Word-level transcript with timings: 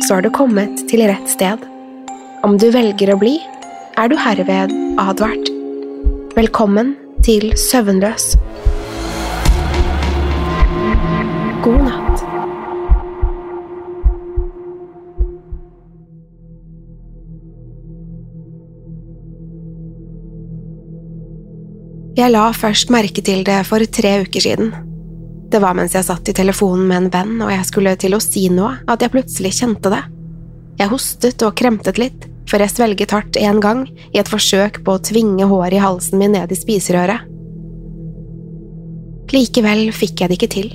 så 0.00 0.14
har 0.14 0.22
du 0.24 0.30
kommet 0.32 0.84
til 0.90 1.04
rett 1.08 1.28
sted. 1.30 1.62
Om 2.46 2.56
du 2.58 2.70
velger 2.74 3.12
å 3.14 3.18
bli, 3.20 3.36
er 4.00 4.08
du 4.10 4.16
herved 4.18 4.72
advart. 5.00 5.50
Velkommen 6.36 6.94
til 7.22 7.52
Søvnløs. 7.58 8.32
God 11.62 11.84
natt. 11.86 12.24
Jeg 22.12 22.28
la 22.34 22.48
først 22.52 22.90
merke 22.92 23.24
til 23.24 23.44
det 23.46 23.62
for 23.68 23.84
tre 23.88 24.18
uker 24.26 24.44
siden. 24.44 24.74
Det 25.52 25.60
var 25.60 25.76
mens 25.76 25.92
jeg 25.92 26.06
satt 26.06 26.28
i 26.30 26.32
telefonen 26.32 26.86
med 26.88 26.96
en 26.96 27.08
venn 27.12 27.40
og 27.44 27.50
jeg 27.52 27.68
skulle 27.68 27.92
til 28.00 28.16
å 28.16 28.22
si 28.24 28.46
noe, 28.48 28.78
at 28.88 29.02
jeg 29.04 29.12
plutselig 29.12 29.52
kjente 29.58 29.90
det. 29.92 30.00
Jeg 30.80 30.88
hostet 30.88 31.44
og 31.44 31.52
kremtet 31.60 32.00
litt, 32.00 32.24
før 32.48 32.64
jeg 32.64 32.72
svelget 32.72 33.12
hardt 33.12 33.36
en 33.36 33.60
gang 33.60 33.82
i 34.14 34.20
et 34.20 34.30
forsøk 34.32 34.80
på 34.86 34.96
å 34.96 35.02
tvinge 35.04 35.44
håret 35.50 35.76
i 35.76 35.82
halsen 35.82 36.22
min 36.22 36.32
ned 36.32 36.54
i 36.54 36.58
spiserøret. 36.58 37.28
Likevel 39.32 39.86
fikk 39.96 40.24
jeg 40.24 40.32
det 40.32 40.40
ikke 40.40 40.50
til. 40.56 40.72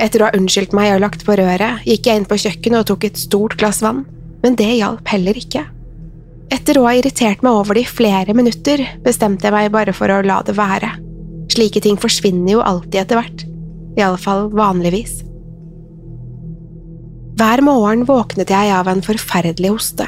Etter 0.00 0.22
å 0.22 0.30
ha 0.30 0.38
unnskyldt 0.38 0.72
meg 0.74 0.94
og 0.94 1.02
lagt 1.02 1.26
på 1.26 1.34
røret, 1.38 1.82
gikk 1.86 2.06
jeg 2.06 2.22
inn 2.22 2.30
på 2.30 2.38
kjøkkenet 2.38 2.84
og 2.84 2.88
tok 2.92 3.10
et 3.10 3.18
stort 3.18 3.58
glass 3.58 3.82
vann, 3.82 4.04
men 4.44 4.56
det 4.58 4.70
hjalp 4.78 5.10
heller 5.10 5.38
ikke. 5.42 5.66
Etter 6.54 6.78
å 6.78 6.86
ha 6.86 6.96
irritert 6.98 7.42
meg 7.46 7.58
over 7.58 7.78
det 7.78 7.84
i 7.86 7.92
flere 7.98 8.34
minutter, 8.34 8.82
bestemte 9.02 9.50
jeg 9.50 9.58
meg 9.58 9.70
bare 9.74 9.94
for 9.94 10.10
å 10.10 10.22
la 10.26 10.40
det 10.46 10.54
være. 10.58 10.94
Slike 11.50 11.82
ting 11.82 11.98
forsvinner 12.00 12.54
jo 12.54 12.62
alltid 12.62 13.00
etter 13.02 13.18
hvert, 13.18 13.44
i 13.98 14.04
alle 14.06 14.20
fall 14.20 14.48
vanligvis. 14.54 15.20
Hver 17.40 17.62
morgen 17.64 18.04
våknet 18.04 18.52
jeg 18.52 18.72
av 18.76 18.88
en 18.90 19.00
forferdelig 19.02 19.72
hoste. 19.72 20.06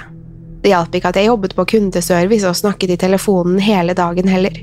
Det 0.63 0.71
hjalp 0.71 0.95
ikke 0.95 1.11
at 1.11 1.19
jeg 1.19 1.31
jobbet 1.31 1.57
på 1.59 1.65
kundeservice 1.73 2.47
og 2.47 2.59
snakket 2.59 2.95
i 2.95 3.01
telefonen 3.01 3.57
hele 3.63 3.97
dagen 3.99 4.29
heller. 4.31 4.61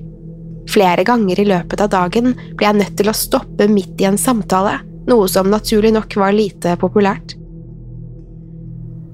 Flere 0.69 1.03
ganger 1.03 1.41
i 1.41 1.47
løpet 1.49 1.81
av 1.81 1.89
dagen 1.91 2.35
ble 2.55 2.67
jeg 2.67 2.77
nødt 2.77 2.95
til 2.99 3.09
å 3.09 3.17
stoppe 3.17 3.67
midt 3.71 3.99
i 3.99 4.07
en 4.07 4.21
samtale, 4.21 4.77
noe 5.09 5.27
som 5.31 5.49
naturlig 5.49 5.91
nok 5.95 6.15
var 6.21 6.35
lite 6.37 6.77
populært. 6.79 7.35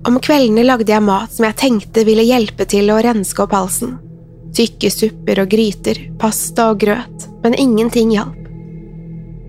Om 0.05 0.19
kveldene 0.21 0.67
lagde 0.67 0.91
jeg 0.91 1.01
mat 1.01 1.31
som 1.33 1.47
jeg 1.47 1.57
tenkte 1.57 2.03
ville 2.05 2.27
hjelpe 2.27 2.67
til 2.69 2.91
å 2.93 2.99
renske 3.01 3.41
opp 3.41 3.55
halsen. 3.55 3.95
Tykke 4.55 4.89
supper 4.91 5.41
og 5.43 5.51
gryter, 5.51 5.99
pasta 6.19 6.69
og 6.71 6.79
grøt, 6.85 7.27
men 7.43 7.57
ingenting 7.59 8.13
hjalp. 8.15 8.41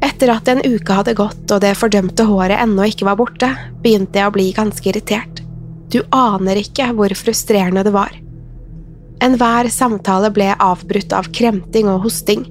Etter 0.03 0.33
at 0.35 0.49
en 0.51 0.63
uke 0.67 0.97
hadde 0.99 1.15
gått 1.17 1.53
og 1.55 1.63
det 1.63 1.77
fordømte 1.79 2.27
håret 2.27 2.59
ennå 2.59 2.89
ikke 2.91 3.07
var 3.09 3.19
borte, 3.21 3.49
begynte 3.83 4.19
jeg 4.19 4.29
å 4.29 4.35
bli 4.35 4.51
ganske 4.57 4.91
irritert. 4.91 5.43
Du 5.93 6.01
aner 6.15 6.59
ikke 6.59 6.89
hvor 6.97 7.15
frustrerende 7.15 7.85
det 7.87 7.95
var. 7.95 8.11
Enhver 9.23 9.71
samtale 9.73 10.33
ble 10.35 10.51
avbrutt 10.59 11.15
av 11.17 11.31
kremting 11.33 11.89
og 11.89 12.03
hosting. 12.05 12.43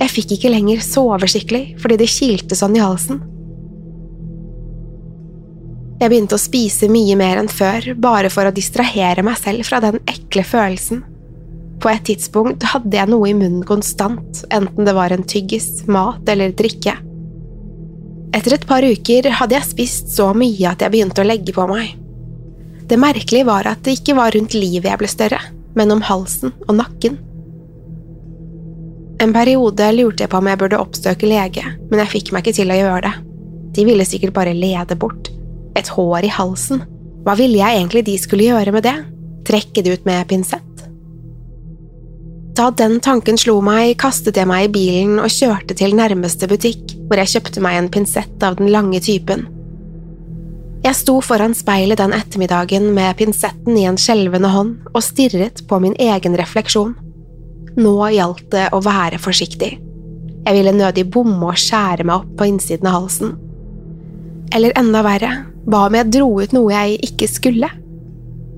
Jeg 0.00 0.14
fikk 0.14 0.36
ikke 0.36 0.54
lenger 0.54 0.80
sove 0.84 1.28
skikkelig 1.28 1.74
fordi 1.82 1.98
det 2.00 2.08
kilte 2.12 2.56
sånn 2.56 2.78
i 2.78 2.84
halsen. 2.84 3.20
Jeg 6.00 6.08
begynte 6.08 6.38
å 6.38 6.40
spise 6.40 6.88
mye 6.88 7.18
mer 7.20 7.42
enn 7.42 7.50
før, 7.52 7.90
bare 8.00 8.30
for 8.32 8.48
å 8.48 8.54
distrahere 8.56 9.20
meg 9.26 9.36
selv 9.36 9.66
fra 9.68 9.82
den 9.84 9.98
ekle 10.08 10.46
følelsen. 10.46 11.02
På 11.80 11.88
et 11.88 12.02
tidspunkt 12.04 12.64
hadde 12.74 12.96
jeg 12.96 13.08
noe 13.08 13.30
i 13.30 13.36
munnen 13.36 13.64
konstant, 13.64 14.42
enten 14.52 14.84
det 14.84 14.94
var 14.96 15.14
en 15.14 15.24
tyggis, 15.24 15.86
mat 15.88 16.28
eller 16.28 16.52
drikke. 16.56 16.92
Etter 18.36 18.54
et 18.54 18.66
par 18.68 18.84
uker 18.84 19.30
hadde 19.40 19.56
jeg 19.56 19.68
spist 19.70 20.12
så 20.12 20.28
mye 20.36 20.68
at 20.70 20.84
jeg 20.84 20.92
begynte 20.92 21.24
å 21.24 21.26
legge 21.26 21.54
på 21.56 21.64
meg. 21.70 21.96
Det 22.90 22.98
merkelige 23.00 23.48
var 23.48 23.68
at 23.70 23.82
det 23.86 23.96
ikke 23.96 24.16
var 24.18 24.34
rundt 24.36 24.54
livet 24.54 24.90
jeg 24.90 25.00
ble 25.00 25.10
større, 25.10 25.40
men 25.78 25.94
om 25.94 26.04
halsen 26.04 26.52
og 26.66 26.76
nakken. 26.78 27.18
En 29.20 29.34
periode 29.36 29.90
lurte 29.96 30.24
jeg 30.24 30.32
på 30.32 30.38
om 30.40 30.48
jeg 30.48 30.60
burde 30.60 30.80
oppsøke 30.80 31.28
lege, 31.28 31.64
men 31.90 32.02
jeg 32.02 32.12
fikk 32.14 32.32
meg 32.32 32.44
ikke 32.44 32.56
til 32.60 32.72
å 32.72 32.78
gjøre 32.78 33.02
det. 33.08 33.14
De 33.76 33.84
ville 33.86 34.06
sikkert 34.08 34.34
bare 34.36 34.56
lede 34.56 34.96
bort. 34.98 35.30
Et 35.78 35.92
hår 35.96 36.26
i 36.26 36.32
halsen. 36.34 36.82
Hva 37.26 37.36
ville 37.38 37.60
jeg 37.60 37.78
egentlig 37.78 38.06
de 38.08 38.16
skulle 38.18 38.48
gjøre 38.48 38.74
med 38.74 38.86
det? 38.88 38.96
Trekke 39.48 39.84
det 39.84 39.98
ut 39.98 40.08
med 40.08 40.26
pinsett? 40.30 40.69
Da 42.60 42.66
den 42.76 42.98
tanken 43.00 43.38
slo 43.40 43.54
meg, 43.64 43.94
kastet 44.02 44.36
jeg 44.36 44.44
meg 44.44 44.66
i 44.66 44.72
bilen 44.74 45.14
og 45.22 45.32
kjørte 45.32 45.72
til 45.78 45.94
nærmeste 45.96 46.44
butikk, 46.50 46.90
hvor 47.08 47.16
jeg 47.16 47.30
kjøpte 47.32 47.62
meg 47.64 47.78
en 47.78 47.88
pinsett 47.88 48.44
av 48.44 48.58
den 48.58 48.68
lange 48.68 49.00
typen. 49.00 49.46
Jeg 50.84 50.98
sto 50.98 51.14
foran 51.24 51.56
speilet 51.56 52.02
den 52.02 52.12
ettermiddagen 52.12 52.90
med 52.92 53.16
pinsetten 53.16 53.78
i 53.80 53.86
en 53.88 53.96
skjelvende 53.96 54.52
hånd 54.52 54.90
og 54.92 55.00
stirret 55.06 55.64
på 55.72 55.80
min 55.80 55.96
egen 55.96 56.36
refleksjon. 56.36 56.92
Nå 57.80 57.96
gjaldt 58.12 58.50
det 58.52 58.68
å 58.76 58.82
være 58.84 59.22
forsiktig. 59.24 59.72
Jeg 60.44 60.58
ville 60.58 60.76
nødig 60.76 61.06
bomme 61.16 61.54
og 61.54 61.64
skjære 61.64 62.04
meg 62.04 62.18
opp 62.18 62.36
på 62.36 62.52
innsiden 62.52 62.92
av 62.92 62.98
halsen. 62.98 63.36
Eller 64.52 64.76
enda 64.76 65.00
verre, 65.08 65.32
hva 65.64 65.86
om 65.88 65.96
jeg 65.96 66.12
dro 66.12 66.28
ut 66.36 66.52
noe 66.52 66.76
jeg 66.76 67.00
ikke 67.08 67.32
skulle? 67.40 67.72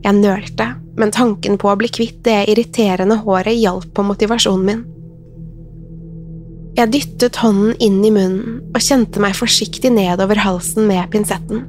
Jeg 0.02 0.19
nølte, 0.19 0.72
men 0.96 1.12
tanken 1.14 1.58
på 1.58 1.70
å 1.70 1.76
bli 1.80 1.88
kvitt 1.92 2.22
det 2.26 2.44
irriterende 2.52 3.20
håret 3.24 3.56
hjalp 3.56 3.92
på 3.96 4.04
motivasjonen 4.06 4.66
min. 4.68 4.82
Jeg 6.76 6.88
dyttet 6.94 7.36
hånden 7.42 7.76
inn 7.84 8.00
i 8.00 8.10
munnen 8.12 8.60
og 8.72 8.80
kjente 8.80 9.20
meg 9.20 9.36
forsiktig 9.36 9.90
nedover 9.92 10.40
halsen 10.40 10.86
med 10.88 11.10
pinsetten. 11.12 11.66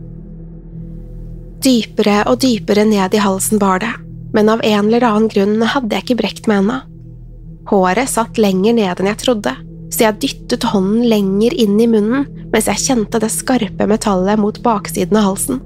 Dypere 1.63 2.21
og 2.31 2.39
dypere 2.43 2.85
ned 2.87 3.15
i 3.15 3.21
halsen 3.23 3.59
bar 3.59 3.83
det, 3.83 3.91
men 4.35 4.51
av 4.51 4.63
en 4.63 4.87
eller 4.87 5.03
annen 5.07 5.29
grunn 5.31 5.59
hadde 5.59 5.95
jeg 5.95 6.07
ikke 6.07 6.19
brekt 6.23 6.47
meg 6.47 6.63
ennå. 6.63 6.79
Håret 7.71 8.11
satt 8.11 8.39
lenger 8.39 8.75
ned 8.75 8.99
enn 8.99 9.11
jeg 9.11 9.21
trodde, 9.21 9.53
så 9.93 10.07
jeg 10.07 10.19
dyttet 10.23 10.71
hånden 10.71 11.03
lenger 11.07 11.55
inn 11.55 11.77
i 11.79 11.87
munnen 11.87 12.25
mens 12.53 12.67
jeg 12.69 12.83
kjente 12.83 13.19
det 13.21 13.31
skarpe 13.33 13.87
metallet 13.89 14.39
mot 14.39 14.59
baksiden 14.63 15.19
av 15.19 15.31
halsen. 15.31 15.61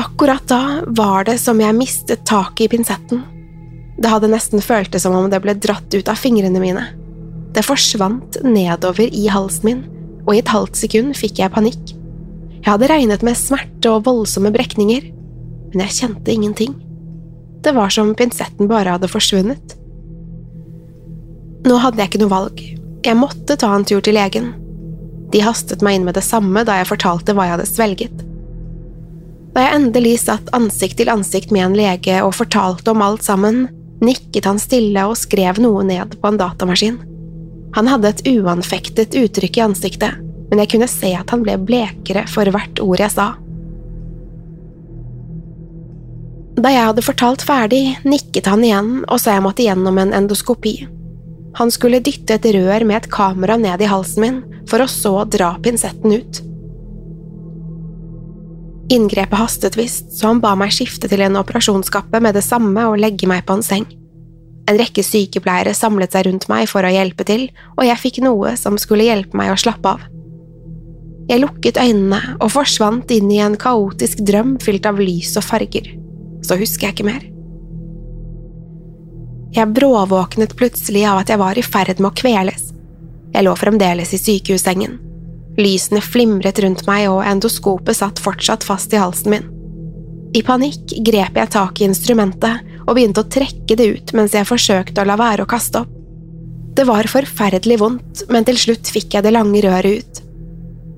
Akkurat 0.00 0.42
da 0.50 0.82
var 0.86 1.24
det 1.28 1.38
som 1.38 1.60
jeg 1.62 1.76
mistet 1.76 2.24
taket 2.26 2.66
i 2.66 2.68
pinsetten. 2.76 3.22
Det 3.98 4.10
hadde 4.10 4.30
nesten 4.32 4.62
føltes 4.62 5.04
som 5.06 5.14
om 5.14 5.28
det 5.30 5.40
ble 5.44 5.54
dratt 5.54 5.94
ut 5.94 6.08
av 6.10 6.18
fingrene 6.18 6.62
mine. 6.62 6.86
Det 7.54 7.62
forsvant 7.62 8.40
nedover 8.42 9.06
i 9.06 9.28
halsen 9.30 9.68
min, 9.68 9.84
og 10.26 10.34
i 10.34 10.40
et 10.40 10.50
halvt 10.50 10.80
sekund 10.80 11.14
fikk 11.18 11.38
jeg 11.38 11.54
panikk. 11.54 11.94
Jeg 12.64 12.72
hadde 12.72 12.88
regnet 12.90 13.22
med 13.22 13.38
smerte 13.38 13.92
og 13.92 14.06
voldsomme 14.08 14.50
brekninger, 14.54 15.06
men 15.70 15.84
jeg 15.84 15.96
kjente 16.00 16.32
ingenting. 16.32 16.74
Det 17.62 17.74
var 17.76 17.92
som 17.94 18.14
pinsetten 18.18 18.68
bare 18.68 18.96
hadde 18.96 19.10
forsvunnet. 19.12 19.76
Nå 21.64 21.78
hadde 21.80 22.02
jeg 22.02 22.10
ikke 22.10 22.24
noe 22.24 22.32
valg. 22.34 22.60
Jeg 23.04 23.20
måtte 23.20 23.56
ta 23.60 23.70
en 23.76 23.86
tur 23.86 24.02
til 24.04 24.16
legen. 24.18 24.50
De 25.32 25.40
hastet 25.44 25.84
meg 25.84 25.98
inn 25.98 26.08
med 26.08 26.18
det 26.18 26.24
samme 26.26 26.64
da 26.66 26.80
jeg 26.80 26.90
fortalte 26.90 27.36
hva 27.36 27.46
jeg 27.46 27.56
hadde 27.56 27.70
svelget. 27.70 28.23
Da 29.54 29.62
jeg 29.62 29.78
endelig 29.78 30.16
satt 30.24 30.50
ansikt 30.56 30.98
til 30.98 31.10
ansikt 31.12 31.52
med 31.54 31.68
en 31.68 31.76
lege 31.78 32.18
og 32.26 32.34
fortalte 32.34 32.90
om 32.90 33.02
alt 33.06 33.22
sammen, 33.22 33.68
nikket 34.02 34.48
han 34.48 34.58
stille 34.58 35.04
og 35.06 35.18
skrev 35.18 35.60
noe 35.62 35.84
ned 35.86 36.16
på 36.18 36.30
en 36.30 36.40
datamaskin. 36.40 36.98
Han 37.74 37.90
hadde 37.90 38.10
et 38.10 38.24
uanfektet 38.34 39.14
uttrykk 39.18 39.58
i 39.58 39.64
ansiktet, 39.64 40.18
men 40.50 40.62
jeg 40.62 40.72
kunne 40.74 40.90
se 40.90 41.12
at 41.14 41.30
han 41.30 41.42
ble 41.46 41.54
blekere 41.62 42.26
for 42.30 42.50
hvert 42.50 42.82
ord 42.82 43.02
jeg 43.02 43.14
sa. 43.14 43.28
Da 46.54 46.70
jeg 46.70 46.86
hadde 46.86 47.02
fortalt 47.02 47.42
ferdig, 47.46 47.82
nikket 48.06 48.46
han 48.50 48.62
igjen 48.66 48.92
og 49.04 49.18
sa 49.22 49.34
jeg 49.34 49.44
måtte 49.46 49.66
gjennom 49.66 49.98
en 50.02 50.14
endoskopi. 50.14 50.76
Han 51.58 51.70
skulle 51.70 52.02
dytte 52.02 52.38
et 52.38 52.46
rør 52.54 52.86
med 52.86 53.00
et 53.02 53.10
kamera 53.10 53.56
ned 53.58 53.82
i 53.82 53.90
halsen 53.90 54.22
min, 54.22 54.42
for 54.70 54.82
å 54.82 54.90
så 54.90 55.20
dra 55.30 55.52
pinsetten 55.62 56.14
ut. 56.14 56.42
Inngrepet 58.94 59.38
hastet 59.38 59.76
visst, 59.78 60.12
så 60.14 60.30
han 60.30 60.40
ba 60.42 60.52
meg 60.58 60.70
skifte 60.74 61.08
til 61.10 61.24
en 61.24 61.38
operasjonskappe 61.40 62.20
med 62.22 62.36
det 62.38 62.44
samme 62.46 62.86
og 62.86 63.00
legge 63.02 63.26
meg 63.26 63.42
på 63.48 63.56
en 63.58 63.66
seng. 63.66 63.86
En 64.70 64.78
rekke 64.78 65.02
sykepleiere 65.04 65.74
samlet 65.76 66.14
seg 66.14 66.28
rundt 66.28 66.46
meg 66.48 66.68
for 66.70 66.86
å 66.86 66.92
hjelpe 66.92 67.26
til, 67.26 67.48
og 67.74 67.84
jeg 67.88 68.00
fikk 68.00 68.20
noe 68.24 68.54
som 68.60 68.78
skulle 68.80 69.08
hjelpe 69.08 69.36
meg 69.36 69.50
å 69.52 69.58
slappe 69.60 69.96
av. 69.96 70.04
Jeg 71.28 71.40
lukket 71.40 71.80
øynene 71.80 72.36
og 72.36 72.52
forsvant 72.52 73.10
inn 73.16 73.30
i 73.32 73.40
en 73.42 73.56
kaotisk 73.60 74.20
drøm 74.28 74.58
fylt 74.62 74.86
av 74.86 75.00
lys 75.00 75.32
og 75.40 75.46
farger. 75.46 75.88
Så 76.44 76.58
husker 76.60 76.90
jeg 76.90 76.98
ikke 76.98 77.08
mer. 77.08 77.24
Jeg 79.54 79.70
bråvåknet 79.70 80.54
plutselig 80.58 81.04
av 81.08 81.22
at 81.22 81.32
jeg 81.32 81.40
var 81.40 81.58
i 81.58 81.64
ferd 81.64 82.00
med 82.00 82.10
å 82.10 82.16
kveles. 82.20 82.70
Jeg 83.34 83.46
lå 83.46 83.54
fremdeles 83.58 84.12
i 84.14 84.20
sykehussengen. 84.20 84.98
Lysene 85.58 86.02
flimret 86.02 86.58
rundt 86.64 86.86
meg, 86.88 87.06
og 87.10 87.22
endoskopet 87.26 87.98
satt 88.00 88.22
fortsatt 88.22 88.66
fast 88.66 88.94
i 88.94 89.00
halsen 89.00 89.34
min. 89.34 89.50
I 90.34 90.42
panikk 90.42 90.96
grep 91.06 91.36
jeg 91.38 91.52
tak 91.54 91.78
i 91.78 91.86
instrumentet 91.86 92.72
og 92.84 92.96
begynte 92.96 93.22
å 93.22 93.30
trekke 93.30 93.76
det 93.78 93.86
ut 93.94 94.12
mens 94.18 94.34
jeg 94.34 94.48
forsøkte 94.48 95.04
å 95.04 95.06
la 95.06 95.14
være 95.20 95.44
å 95.44 95.50
kaste 95.50 95.84
opp. 95.84 95.92
Det 96.74 96.82
var 96.88 97.06
forferdelig 97.06 97.78
vondt, 97.78 98.24
men 98.34 98.46
til 98.46 98.58
slutt 98.58 98.90
fikk 98.90 99.14
jeg 99.14 99.22
det 99.22 99.30
lange 99.36 99.60
røret 99.62 100.00
ut. 100.02 100.22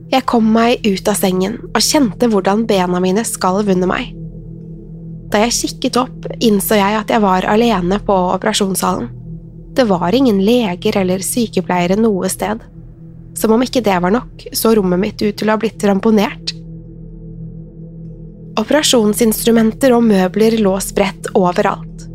Jeg 0.08 0.24
kom 0.24 0.46
meg 0.54 0.86
ut 0.86 1.08
av 1.10 1.18
sengen 1.18 1.58
og 1.66 1.82
kjente 1.84 2.30
hvordan 2.32 2.64
bena 2.68 3.00
mine 3.02 3.26
skalv 3.28 3.68
under 3.74 3.90
meg. 3.90 4.14
Da 5.28 5.42
jeg 5.42 5.56
kikket 5.56 5.98
opp, 6.00 6.28
innså 6.40 6.78
jeg 6.78 6.96
at 7.02 7.12
jeg 7.12 7.20
var 7.20 7.44
alene 7.50 7.98
på 8.06 8.16
operasjonssalen. 8.38 9.10
Det 9.76 9.84
var 9.90 10.14
ingen 10.16 10.38
leger 10.40 10.96
eller 11.02 11.20
sykepleiere 11.20 11.98
noe 12.00 12.30
sted. 12.32 12.62
Som 13.36 13.52
om 13.52 13.62
ikke 13.64 13.84
det 13.84 13.96
var 14.00 14.14
nok, 14.14 14.46
så 14.52 14.72
rommet 14.76 15.02
mitt 15.02 15.22
ut 15.22 15.36
til 15.36 15.50
å 15.50 15.56
ha 15.56 15.60
blitt 15.60 15.84
ramponert. 15.84 16.54
Operasjonsinstrumenter 18.56 19.92
og 19.92 20.06
møbler 20.08 20.56
lå 20.64 20.72
spredt 20.80 21.28
overalt. 21.36 22.06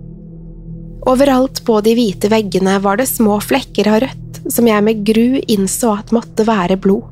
Overalt 1.09 1.61
på 1.65 1.79
de 1.85 1.93
hvite 1.97 2.29
veggene 2.29 2.79
var 2.81 2.97
det 2.97 3.09
små 3.09 3.39
flekker 3.41 3.89
av 3.89 4.01
rødt 4.03 4.41
som 4.49 4.67
jeg 4.69 4.85
med 4.85 5.05
gru 5.05 5.39
innså 5.41 5.93
at 5.97 6.13
måtte 6.13 6.45
være 6.47 6.77
blod. 6.81 7.05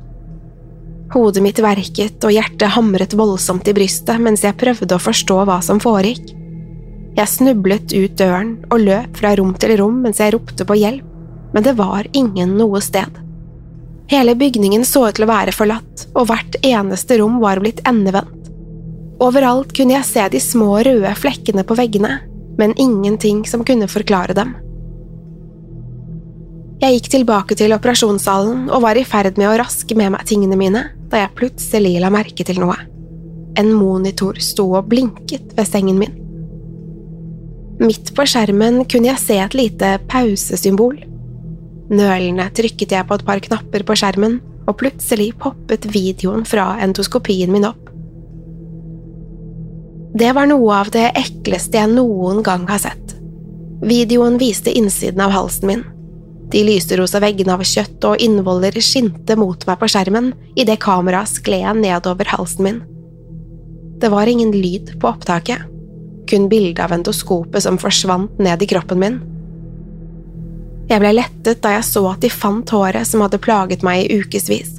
Hodet 1.10 1.42
mitt 1.42 1.58
verket 1.62 2.22
og 2.26 2.34
hjertet 2.34 2.74
hamret 2.76 3.16
voldsomt 3.18 3.66
i 3.70 3.74
brystet 3.74 4.22
mens 4.22 4.44
jeg 4.46 4.58
prøvde 4.58 4.94
å 4.94 5.02
forstå 5.02 5.40
hva 5.46 5.58
som 5.62 5.82
foregikk. 5.82 6.30
Jeg 7.18 7.30
snublet 7.30 7.90
ut 7.90 8.14
døren 8.18 8.52
og 8.70 8.84
løp 8.86 9.18
fra 9.18 9.34
rom 9.38 9.56
til 9.58 9.74
rom 9.80 9.98
mens 10.04 10.22
jeg 10.22 10.36
ropte 10.36 10.66
på 10.66 10.78
hjelp, 10.78 11.06
men 11.50 11.66
det 11.66 11.74
var 11.78 12.06
ingen 12.14 12.54
noe 12.58 12.78
sted. 12.82 13.10
Hele 14.10 14.34
bygningen 14.34 14.82
så 14.84 15.04
ut 15.06 15.14
til 15.14 15.26
å 15.26 15.30
være 15.30 15.54
forlatt, 15.54 16.08
og 16.18 16.26
hvert 16.26 16.56
eneste 16.66 17.20
rom 17.20 17.38
var 17.42 17.60
blitt 17.62 17.78
endevendt. 17.86 18.48
Overalt 19.22 19.70
kunne 19.76 19.94
jeg 19.94 20.08
se 20.08 20.24
de 20.32 20.40
små 20.42 20.80
røde 20.82 21.12
flekkene 21.14 21.62
på 21.62 21.76
veggene, 21.78 22.16
men 22.58 22.74
ingenting 22.80 23.44
som 23.46 23.62
kunne 23.64 23.86
forklare 23.88 24.34
dem. 24.34 24.56
Jeg 26.80 26.96
gikk 26.96 27.10
tilbake 27.12 27.56
til 27.60 27.74
operasjonssalen 27.76 28.70
og 28.72 28.82
var 28.82 28.96
i 28.96 29.04
ferd 29.04 29.36
med 29.38 29.50
å 29.50 29.58
raske 29.60 29.94
med 29.94 30.14
meg 30.14 30.24
tingene 30.26 30.56
mine 30.56 30.86
da 31.12 31.20
jeg 31.20 31.36
plutselig 31.36 31.98
la 32.00 32.08
merke 32.10 32.46
til 32.46 32.58
noe. 32.62 32.76
En 33.60 33.70
monitor 33.76 34.40
sto 34.40 34.64
og 34.78 34.88
blinket 34.88 35.52
ved 35.58 35.68
sengen 35.68 36.00
min. 36.00 36.16
Midt 37.80 38.10
på 38.16 38.26
skjermen 38.28 38.82
kunne 38.88 39.12
jeg 39.12 39.22
se 39.22 39.38
et 39.44 39.56
lite 39.56 39.92
pausesymbol. 40.08 40.96
Nølende 41.90 42.46
trykket 42.54 42.94
jeg 42.94 43.06
på 43.06 43.18
et 43.18 43.26
par 43.26 43.42
knapper 43.42 43.84
på 43.86 43.96
skjermen, 43.98 44.38
og 44.68 44.76
plutselig 44.78 45.32
poppet 45.40 45.88
videoen 45.90 46.44
fra 46.46 46.76
endoskopien 46.84 47.50
min 47.50 47.66
opp. 47.66 47.88
Det 50.14 50.30
var 50.34 50.46
noe 50.50 50.74
av 50.74 50.90
det 50.94 51.08
ekleste 51.18 51.78
jeg 51.78 51.90
noen 51.92 52.42
gang 52.46 52.66
har 52.70 52.82
sett. 52.82 53.16
Videoen 53.86 54.38
viste 54.38 54.72
innsiden 54.76 55.22
av 55.24 55.34
halsen 55.34 55.70
min. 55.70 55.84
De 56.50 56.62
lyserosa 56.66 57.20
veggene 57.22 57.54
av 57.54 57.62
kjøtt 57.66 58.04
og 58.08 58.22
innvoller 58.22 58.74
skinte 58.82 59.36
mot 59.38 59.66
meg 59.68 59.78
på 59.78 59.88
skjermen 59.90 60.32
idet 60.58 60.80
kameraet 60.82 61.30
skled 61.38 61.78
nedover 61.82 62.30
halsen 62.34 62.66
min. 62.66 62.80
Det 64.02 64.10
var 64.10 64.26
ingen 64.30 64.50
lyd 64.54 64.96
på 65.00 65.10
opptaket, 65.12 65.62
kun 66.30 66.48
bildet 66.50 66.82
av 66.82 66.94
endoskopet 66.96 67.62
som 67.62 67.78
forsvant 67.78 68.38
ned 68.42 68.62
i 68.62 68.70
kroppen 68.70 69.02
min. 69.02 69.20
Jeg 70.90 70.98
ble 70.98 71.12
lettet 71.14 71.60
da 71.62 71.76
jeg 71.76 71.86
så 71.86 72.02
at 72.10 72.22
de 72.24 72.28
fant 72.34 72.70
håret 72.74 73.06
som 73.06 73.22
hadde 73.22 73.38
plaget 73.42 73.84
meg 73.86 74.08
i 74.08 74.20
ukevis. 74.20 74.72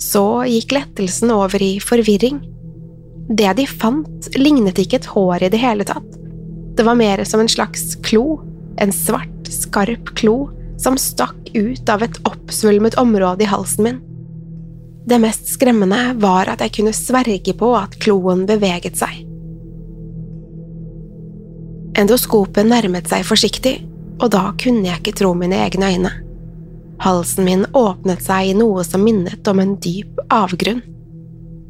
Så 0.00 0.24
gikk 0.48 0.74
lettelsen 0.76 1.32
over 1.32 1.62
i 1.64 1.78
forvirring. 1.80 2.42
Det 3.30 3.48
de 3.56 3.64
fant, 3.68 4.28
lignet 4.36 4.78
ikke 4.80 5.00
et 5.00 5.08
hår 5.14 5.46
i 5.46 5.50
det 5.52 5.60
hele 5.62 5.86
tatt. 5.88 6.06
Det 6.76 6.84
var 6.84 6.98
mer 6.98 7.22
som 7.24 7.40
en 7.40 7.48
slags 7.48 7.94
klo, 8.04 8.40
en 8.80 8.92
svart, 8.92 9.48
skarp 9.48 10.12
klo 10.18 10.50
som 10.80 10.98
stakk 11.00 11.52
ut 11.54 11.88
av 11.92 12.04
et 12.04 12.20
oppsvulmet 12.28 12.96
område 13.00 13.44
i 13.44 13.48
halsen 13.48 13.86
min. 13.86 14.00
Det 15.08 15.18
mest 15.20 15.48
skremmende 15.54 16.18
var 16.20 16.52
at 16.52 16.60
jeg 16.64 16.76
kunne 16.76 16.96
sverge 16.96 17.54
på 17.56 17.72
at 17.76 17.96
kloen 18.02 18.44
beveget 18.48 19.00
seg. 19.00 19.22
Endoskopet 22.00 22.68
nærmet 22.68 23.08
seg 23.10 23.24
forsiktig, 23.26 23.80
og 24.20 24.30
da 24.34 24.50
kunne 24.60 24.86
jeg 24.86 25.00
ikke 25.00 25.16
tro 25.22 25.32
mine 25.36 25.58
egne 25.64 25.90
øyne. 25.94 26.12
Halsen 27.00 27.46
min 27.46 27.64
åpnet 27.76 28.20
seg 28.22 28.50
i 28.50 28.56
noe 28.56 28.84
som 28.84 29.04
minnet 29.04 29.46
om 29.48 29.60
en 29.62 29.76
dyp 29.80 30.20
avgrunn. 30.28 30.82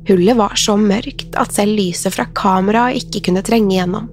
Hullet 0.09 0.39
var 0.39 0.57
så 0.59 0.75
mørkt 0.81 1.37
at 1.39 1.55
selv 1.55 1.79
lyset 1.79 2.17
fra 2.17 2.27
kameraet 2.35 3.05
ikke 3.05 3.29
kunne 3.29 3.45
trenge 3.47 3.77
igjennom. 3.77 4.09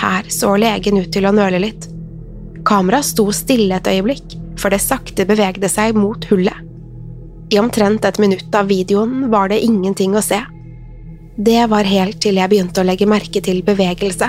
Her 0.00 0.30
så 0.32 0.54
legen 0.56 1.02
ut 1.02 1.10
til 1.12 1.28
å 1.28 1.34
nøle 1.36 1.60
litt. 1.60 1.88
Kameraet 2.64 3.10
sto 3.10 3.26
stille 3.36 3.76
et 3.76 3.90
øyeblikk, 3.90 4.38
før 4.60 4.74
det 4.74 4.80
sakte 4.84 5.28
bevegde 5.28 5.68
seg 5.72 5.96
mot 5.98 6.24
hullet. 6.30 6.66
I 7.50 7.58
omtrent 7.58 8.04
et 8.06 8.20
minutt 8.22 8.54
av 8.54 8.70
videoen 8.70 9.26
var 9.32 9.50
det 9.50 9.60
ingenting 9.66 10.14
å 10.16 10.22
se. 10.24 10.38
Det 11.36 11.64
var 11.72 11.88
helt 11.88 12.20
til 12.22 12.38
jeg 12.38 12.52
begynte 12.52 12.80
å 12.80 12.86
legge 12.86 13.08
merke 13.10 13.42
til 13.42 13.60
bevegelse. 13.66 14.28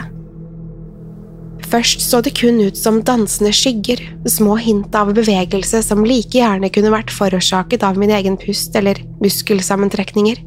Først 1.70 2.02
så 2.04 2.20
det 2.26 2.34
kun 2.40 2.60
ut 2.64 2.78
som 2.78 3.00
dansende 3.06 3.52
skygger, 3.56 4.02
små 4.28 4.58
hint 4.60 4.96
av 4.98 5.14
bevegelse 5.16 5.84
som 5.86 6.04
like 6.08 6.36
gjerne 6.36 6.72
kunne 6.74 6.92
vært 6.94 7.14
forårsaket 7.14 7.86
av 7.88 8.00
min 8.00 8.12
egen 8.12 8.38
pust 8.40 8.76
eller 8.76 9.00
muskelsammentrekninger. 9.22 10.42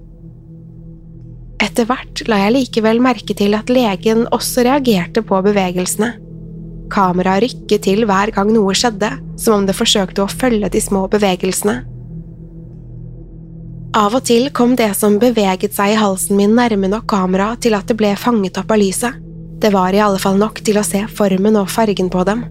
Etter 1.64 1.88
hvert 1.88 2.25
la 2.28 2.42
jeg 2.42 2.54
likevel 2.59 3.00
merke 3.02 3.37
til 3.37 3.56
at 3.56 3.73
legen 3.73 4.26
også 4.35 4.66
reagerte 4.66 5.25
på 5.25 5.40
bevegelsene. 5.47 6.12
Kameraet 6.92 7.47
rykket 7.47 7.87
til 7.87 8.04
hver 8.06 8.35
gang 8.35 8.52
noe 8.52 8.75
skjedde, 8.76 9.11
som 9.40 9.61
om 9.62 9.66
det 9.66 9.76
forsøkte 9.78 10.23
å 10.23 10.30
følge 10.30 10.68
de 10.71 10.83
små 10.85 11.06
bevegelsene. 11.11 11.80
Av 13.94 14.14
og 14.18 14.25
til 14.26 14.49
kom 14.50 14.75
det 14.76 14.90
som 14.99 15.21
beveget 15.23 15.76
seg 15.76 15.94
i 15.94 15.99
halsen 15.99 16.37
min 16.37 16.56
nærme 16.59 16.90
nok 16.90 17.06
kameraet 17.11 17.62
til 17.64 17.76
at 17.78 17.87
det 17.87 17.97
ble 17.97 18.11
fanget 18.18 18.59
opp 18.61 18.75
av 18.75 18.83
lyset. 18.83 19.24
Det 19.64 19.71
var 19.73 19.94
i 19.97 20.00
alle 20.04 20.21
fall 20.21 20.37
nok 20.37 20.59
til 20.61 20.76
å 20.76 20.85
se 20.85 21.00
formen 21.09 21.56
og 21.56 21.71
fargen 21.73 22.11
på 22.12 22.21
dem. 22.28 22.42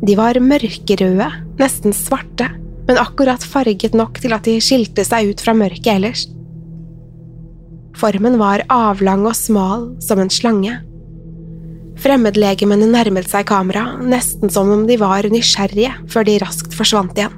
De 0.00 0.14
var 0.16 0.38
mørkerøde, 0.40 1.26
nesten 1.60 1.92
svarte, 1.92 2.46
men 2.88 3.00
akkurat 3.00 3.44
farget 3.44 3.92
nok 3.92 4.22
til 4.22 4.32
at 4.32 4.48
de 4.48 4.54
skilte 4.64 5.04
seg 5.04 5.34
ut 5.34 5.42
fra 5.44 5.52
mørket 5.52 5.90
ellers. 5.98 6.22
Formen 8.00 8.38
var 8.40 8.64
avlang 8.72 9.26
og 9.28 9.36
smal 9.36 9.90
som 10.00 10.22
en 10.22 10.32
slange. 10.32 10.78
Fremmedlegemene 12.00 12.88
nærmet 12.88 13.28
seg 13.28 13.44
kamera, 13.50 13.98
nesten 14.00 14.48
som 14.48 14.72
om 14.72 14.88
de 14.88 14.96
var 14.96 15.28
nysgjerrige, 15.28 15.92
før 16.08 16.24
de 16.24 16.38
raskt 16.40 16.72
forsvant 16.78 17.20
igjen. 17.20 17.36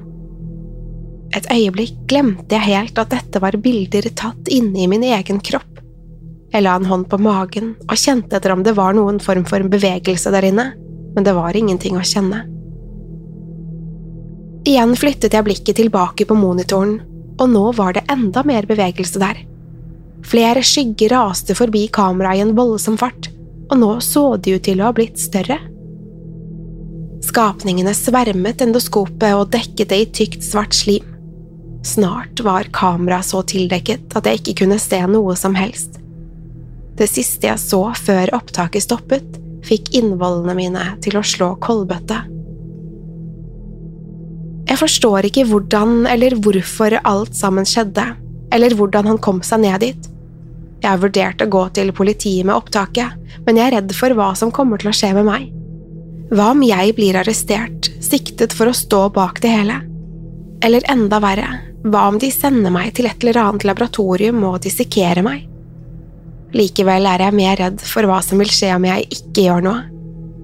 Et 1.35 1.51
øyeblikk 1.51 1.99
glemte 2.07 2.55
jeg 2.55 2.69
helt 2.69 3.03
at 3.03 3.11
dette 3.11 3.43
var 3.43 3.59
bilder 3.59 4.07
tatt 4.15 4.47
inne 4.47 4.85
i 4.85 4.87
min 4.87 5.03
egen 5.11 5.43
kropp. 5.43 5.72
Jeg 6.53 6.61
la 6.67 6.75
en 6.77 6.85
hånd 6.85 7.07
på 7.09 7.17
magen 7.17 7.71
og 7.87 7.97
kjente 7.97 8.37
etter 8.37 8.53
om 8.53 8.61
det 8.65 8.75
var 8.77 8.93
noen 8.93 9.17
form 9.23 9.45
for 9.49 9.63
bevegelse 9.73 10.29
der 10.35 10.45
inne, 10.51 10.67
men 11.15 11.25
det 11.25 11.33
var 11.33 11.57
ingenting 11.57 11.97
å 11.97 12.05
kjenne. 12.05 12.43
Igjen 14.69 14.93
flyttet 14.95 15.33
jeg 15.33 15.45
blikket 15.47 15.79
tilbake 15.81 16.27
på 16.29 16.37
monitoren, 16.37 16.99
og 17.41 17.49
nå 17.49 17.63
var 17.75 17.97
det 17.97 18.05
enda 18.13 18.45
mer 18.45 18.67
bevegelse 18.69 19.19
der. 19.19 19.41
Flere 20.23 20.61
skygger 20.63 21.11
raste 21.17 21.55
forbi 21.57 21.87
kameraet 21.91 22.39
i 22.39 22.43
en 22.45 22.53
voldsom 22.55 22.99
fart, 23.01 23.31
og 23.71 23.79
nå 23.81 23.89
så 24.05 24.23
de 24.37 24.53
ut 24.55 24.63
til 24.63 24.79
å 24.79 24.91
ha 24.91 24.95
blitt 24.95 25.17
større. 25.19 25.57
Skapningene 27.23 27.95
svermet 27.97 28.61
endoskopet 28.61 29.33
og 29.33 29.49
dekket 29.55 29.89
det 29.89 29.99
i 30.03 30.07
tykt, 30.21 30.45
svart 30.45 30.77
slim. 30.77 31.09
Snart 31.83 32.39
var 32.45 32.69
kameraet 32.75 33.27
så 33.27 33.41
tildekket 33.41 34.15
at 34.15 34.29
jeg 34.29 34.43
ikke 34.43 34.57
kunne 34.63 34.79
se 34.79 35.01
noe 35.09 35.35
som 35.39 35.57
helst. 35.57 36.02
Det 36.99 37.07
siste 37.09 37.49
jeg 37.49 37.61
så 37.61 37.81
før 37.97 38.35
opptaket 38.37 38.85
stoppet, 38.85 39.39
fikk 39.65 39.93
innvollene 39.97 40.55
mine 40.57 40.85
til 41.03 41.17
å 41.17 41.25
slå 41.25 41.53
koldbøtte. 41.63 42.19
Jeg 44.69 44.79
forstår 44.79 45.27
ikke 45.27 45.45
hvordan 45.49 46.05
eller 46.09 46.35
hvorfor 46.41 46.95
alt 47.03 47.35
sammen 47.37 47.67
skjedde, 47.67 48.05
eller 48.53 48.75
hvordan 48.77 49.09
han 49.09 49.21
kom 49.21 49.41
seg 49.45 49.63
ned 49.65 49.83
dit. 49.83 50.09
Jeg 50.83 50.89
har 50.89 51.01
vurdert 51.01 51.41
å 51.43 51.49
gå 51.49 51.63
til 51.77 51.91
politiet 51.95 52.45
med 52.47 52.55
opptaket, 52.55 53.13
men 53.45 53.59
jeg 53.59 53.69
er 53.69 53.77
redd 53.77 53.93
for 53.95 54.13
hva 54.17 54.33
som 54.37 54.51
kommer 54.53 54.81
til 54.81 54.91
å 54.91 54.95
skje 54.95 55.13
med 55.17 55.27
meg. 55.29 55.49
Hva 56.33 56.49
om 56.53 56.63
jeg 56.65 56.95
blir 56.97 57.17
arrestert, 57.19 57.89
siktet 58.03 58.55
for 58.55 58.69
å 58.69 58.75
stå 58.75 59.05
bak 59.15 59.41
det 59.43 59.53
hele? 59.53 59.79
Eller 60.63 60.85
enda 60.91 61.19
verre, 61.23 61.49
hva 61.83 62.07
om 62.11 62.19
de 62.19 62.29
sender 62.31 62.73
meg 62.73 62.93
til 62.97 63.07
et 63.09 63.23
eller 63.23 63.41
annet 63.41 63.65
laboratorium 63.67 64.43
og 64.47 64.61
dissekerer 64.63 65.25
meg? 65.25 65.49
Likevel 66.53 67.07
er 67.09 67.25
jeg 67.25 67.35
mer 67.35 67.57
redd 67.57 67.81
for 67.81 68.05
hva 68.05 68.19
som 68.25 68.41
vil 68.41 68.51
skje 68.53 68.69
om 68.75 68.85
jeg 68.85 69.07
ikke 69.09 69.47
gjør 69.47 69.65
noe. 69.65 69.83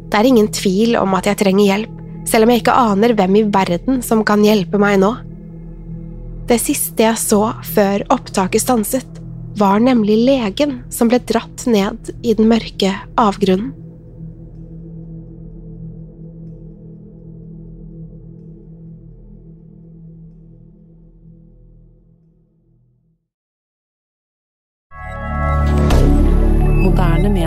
Det 0.09 0.17
er 0.17 0.29
ingen 0.29 0.49
tvil 0.49 0.97
om 0.97 1.13
at 1.13 1.29
jeg 1.29 1.37
trenger 1.43 1.67
hjelp, 1.67 1.97
selv 2.29 2.45
om 2.45 2.53
jeg 2.53 2.63
ikke 2.63 2.77
aner 2.81 3.13
hvem 3.17 3.35
i 3.37 3.43
verden 3.53 3.99
som 4.05 4.23
kan 4.25 4.41
hjelpe 4.45 4.81
meg 4.81 4.97
nå. 5.03 5.13
Det 6.49 6.57
siste 6.57 7.05
jeg 7.05 7.21
så 7.21 7.43
før 7.75 8.07
opptaket 8.09 8.63
stanset, 8.63 9.19
var 9.59 9.81
nemlig 9.83 10.17
legen 10.25 10.79
som 10.93 11.11
ble 11.11 11.19
dratt 11.29 11.67
ned 11.69 12.09
i 12.25 12.33
den 12.33 12.49
mørke 12.49 12.95
avgrunnen. 13.19 13.75